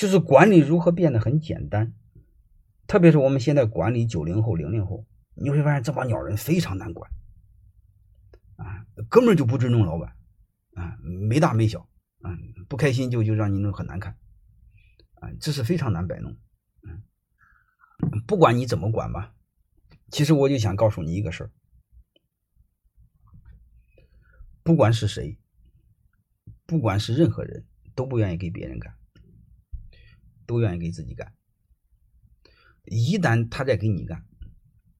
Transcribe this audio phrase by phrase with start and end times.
[0.00, 1.92] 就是管理如何变得很简单，
[2.86, 7.10] 特别是我们现在管理九零后、零零后，你会发现这帮鸟人非常难管，
[8.56, 10.16] 啊，根本就不尊重老板，
[10.72, 11.80] 啊，没大没小，
[12.22, 12.32] 啊，
[12.66, 14.16] 不开心就就让你弄很难看，
[15.16, 16.34] 啊，这是非常难摆弄，
[18.26, 19.34] 不管你怎么管吧，
[20.08, 21.50] 其实我就想告诉你一个事儿，
[24.62, 25.38] 不管是谁，
[26.64, 28.96] 不管是任何人都不愿意给别人干。
[30.50, 31.32] 都愿意给自己干。
[32.84, 34.26] 一旦他在给你干，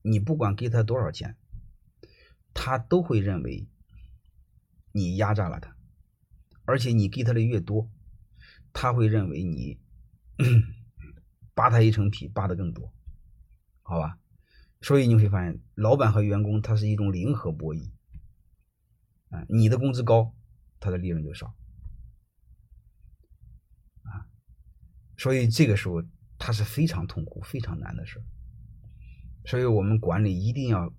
[0.00, 1.36] 你不管给他多少钱，
[2.54, 3.66] 他都会认为
[4.92, 5.76] 你压榨了他，
[6.64, 7.90] 而且你给他的越多，
[8.72, 9.80] 他会认为你
[11.52, 12.92] 扒他一层皮扒的更多，
[13.82, 14.20] 好吧？
[14.80, 17.90] 所以你会发现，老板和员工他是一种零和博弈
[19.30, 20.32] 啊，你的工资高，
[20.78, 21.56] 他的利润就少。
[25.20, 26.02] 所以这个时候，
[26.38, 28.22] 他是非常痛苦、非常难的事
[29.44, 30.90] 所以我们管理一定要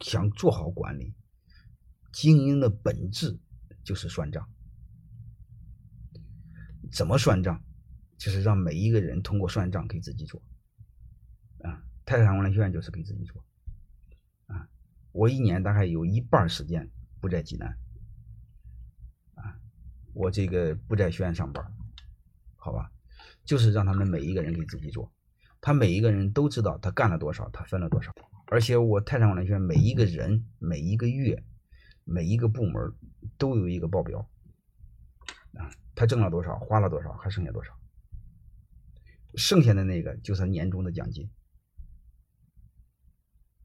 [0.00, 1.14] 想做好管理，
[2.12, 3.38] 经营的本质
[3.84, 4.50] 就是算账。
[6.90, 7.62] 怎么算账？
[8.16, 10.42] 就是让每一个人通过算账给自己做。
[11.62, 13.44] 啊，泰山管理学院就是给自己做。
[14.46, 14.68] 啊，
[15.12, 17.78] 我一年大概有一半时间不在济南。
[19.34, 19.60] 啊，
[20.14, 21.64] 我这个不在学院上班，
[22.56, 22.90] 好吧？
[23.48, 25.10] 就是让他们每一个人给自己做，
[25.58, 28.14] 他每一个人都知道他干了多少，他分了多少。
[28.48, 31.42] 而且我泰山管理学院每一个人每一个月
[32.04, 32.92] 每一个部门
[33.38, 34.28] 都有一个报表
[35.54, 37.72] 啊，他挣了多少，花了多少，还剩下多少，
[39.34, 41.30] 剩下的那个就是年终的奖金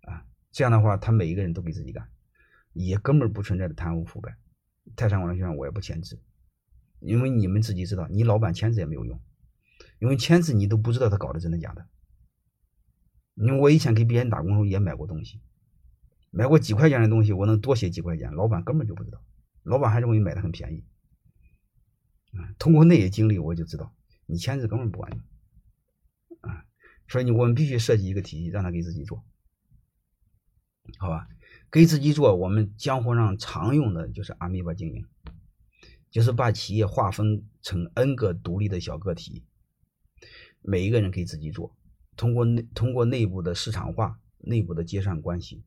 [0.03, 0.25] 啊。
[0.53, 2.07] 这样的话，他每一个人都给自己干，
[2.71, 4.37] 也根本不存在的贪污腐败。
[4.95, 6.21] 泰山管理学院我也不签字，
[7.01, 9.19] 因为你们自己知道，你老板签字也没有用。
[10.03, 11.87] 因为签字你都不知道他搞的真的假的。
[13.35, 15.39] 因为我以前给别人打工时候也买过东西，
[16.29, 19.23] 买过几块钱的东西，我能多写几块钱，老板根本就不知道，
[19.63, 20.83] 老板还认为买的很便宜。
[22.59, 25.21] 通过那些经历，我就知道你签字根本不管用。
[26.41, 26.65] 啊，
[27.07, 29.23] 所以你我们必须设计一个体系，让他给自己做，
[30.97, 31.29] 好吧？
[31.71, 35.07] 给自己做，我们江湖上常用的就是阿米巴经营，
[36.11, 39.45] 就是把企业划分成 N 个独立的小个体。
[40.63, 41.75] 每一个人可以自己做，
[42.15, 45.63] 通过内通过内部的市场化、内部的结算关系，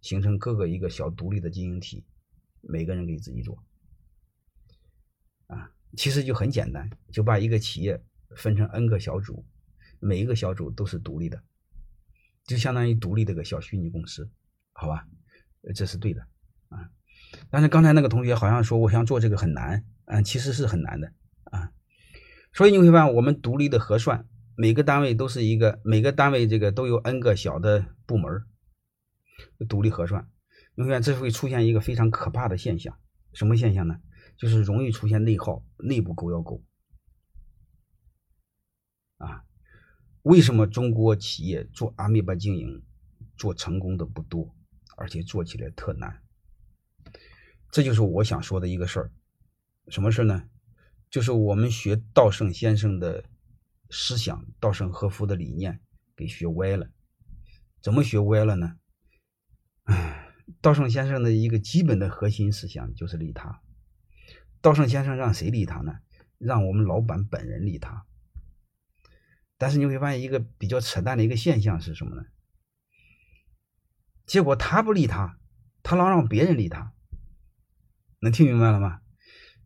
[0.00, 2.04] 形成各个一个小独立的经营体。
[2.60, 3.62] 每个人可以自己做，
[5.46, 8.02] 啊，其实就很简单，就把一个企业
[8.34, 9.44] 分成 N 个小组，
[10.00, 11.40] 每一个小组都是独立的，
[12.44, 14.28] 就相当于独立的个小虚拟公司，
[14.72, 15.06] 好吧？
[15.72, 16.26] 这是对的
[16.68, 16.90] 啊。
[17.48, 21.12] 但是刚才那个同学好像说我想做这个很难，嗯，其实是很难的。
[22.52, 24.26] 所以你会发现，我们独立的核算，
[24.56, 28.44] 每个单位都是一个，每个单位这个都有 N 个小的部门
[29.68, 30.28] 独立核算。
[30.74, 32.98] 你会发现，这会出现一个非常可怕的现象，
[33.32, 33.96] 什么现象呢？
[34.36, 36.62] 就是容易出现内耗、内部狗咬狗。
[39.16, 39.44] 啊，
[40.22, 42.82] 为什么中国企业做阿米巴经营
[43.36, 44.54] 做成功的不多，
[44.96, 46.22] 而且做起来特难？
[47.72, 49.10] 这就是我想说的一个事儿，
[49.88, 50.44] 什么事呢？
[51.10, 53.24] 就是我们学稻盛先生的
[53.90, 55.80] 思想，稻盛和夫的理念
[56.14, 56.90] 给学歪了。
[57.80, 58.76] 怎么学歪了呢？
[59.84, 60.28] 唉，
[60.60, 63.62] 稻盛先生的一个基本的核心思想就是利他。
[64.60, 66.00] 稻盛先生让谁利他呢？
[66.36, 68.04] 让我们老板本人利他。
[69.56, 72.26] 但是你会发现一个比较扯淡的一个现象是什么呢？
[74.26, 75.38] 结果他不利他，
[75.82, 76.92] 他老让别人利他。
[78.20, 79.00] 能听明白了吗？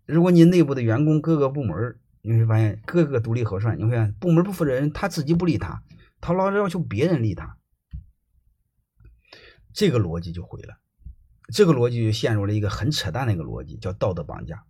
[0.07, 5.83] 如果你内部的员工各个部门，你会发现各个独立核算，你会发现部门不负责任，他自己不利他，
[6.21, 7.57] 他老是要求别人利他，
[9.73, 10.77] 这个逻辑就毁了，
[11.53, 14.65] 这个逻辑就陷入了一个很扯淡的一个逻辑，叫道德绑架。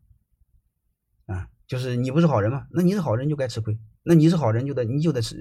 [1.27, 2.67] 啊，就是你不是好人吗？
[2.71, 5.37] 那你是好人就该吃亏，那你是好人就得你就得吃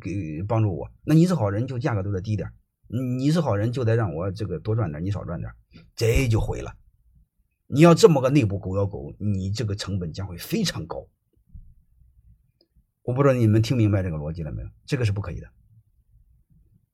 [0.00, 2.50] 给帮助我，那你是好人就价格都得低点，
[2.88, 5.50] 你是好人就得让我这个多赚点，你少赚点，
[5.96, 6.74] 这就毁了。
[7.74, 11.08] 你要这么个内部狗咬狗，你这个成本将会非常高。
[13.02, 14.68] 我不知道你们听明白这个逻辑了没有？
[14.84, 15.50] 这个是不可以的。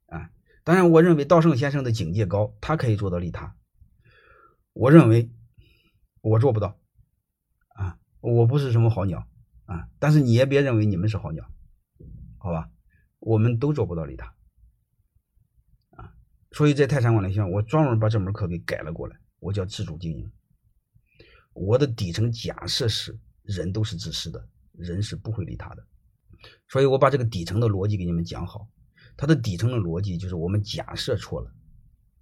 [0.07, 0.31] 啊，
[0.63, 3.57] 当然，我认为稻盛先生的境界高，他可以做到利他。
[4.73, 5.33] 我认为
[6.21, 6.79] 我做不到。
[7.71, 9.27] 啊，我不是什么好鸟
[9.65, 11.45] 啊，但是你也别认为你们是好鸟，
[12.39, 12.71] 好吧？
[13.19, 14.33] 我们都做不到利他。
[15.91, 16.15] 啊，
[16.53, 20.31] 所以在泰山管理学院，我专门把这门课给改了过来，我叫自主经营。
[21.59, 25.85] 我的底层假设是人都是自私的，人是不会利他的。
[26.69, 28.69] 所以我把这个底层的逻辑给你们讲好。
[29.17, 31.51] 它的底层的逻辑就是我们假设错了，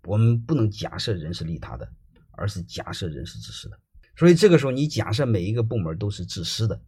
[0.05, 1.87] 我们不能假设人是利他的，
[2.31, 3.79] 而是假设人是自私的。
[4.17, 6.81] 所以这个时候你假设每一个部门都是自私的，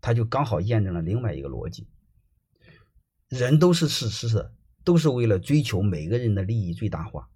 [0.00, 1.88] 它就刚好验证了另外一个逻辑：
[3.28, 4.52] 人都是自私的，
[4.84, 7.28] 都是为了追求每个人的利益最大化。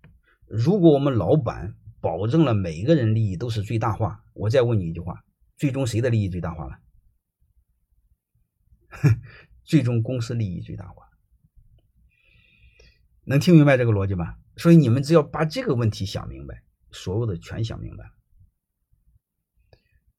[0.47, 5.25] 如果我们老板保证了每个人利益都是最大化，我再问你一句话：
[5.57, 6.79] 最终谁的利益最大化了？
[9.63, 11.09] 最终公司利益最大化。
[13.25, 14.35] 能听明白这个逻辑吗？
[14.57, 18.11] 所以你们只要把这个问题想明白，所有的全想明白了。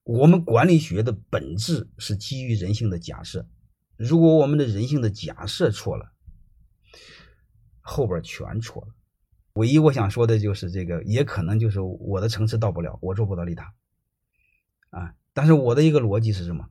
[0.05, 3.47] 我们管理学的本质是基于人性的假设，
[3.97, 6.13] 如果我们的人性的假设错了，
[7.81, 8.95] 后边全错了。
[9.53, 13.73] 唯一我想说的就是这个，也可能就是我的层次到不了，我做不到利他
[14.89, 15.13] 啊。
[15.33, 16.69] 但是我的一个逻辑是什么？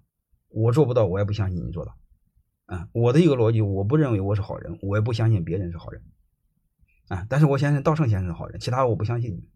[0.48, 1.96] 我做不到，我也不相信你做到
[2.66, 2.88] 啊。
[2.92, 6.02] 我的一个逻辑，我不认为我是好人，我也不相信别人是好人。
[7.08, 7.26] 啊！
[7.28, 9.48] 但是我相信道圣先生是好人，其他我不相信你。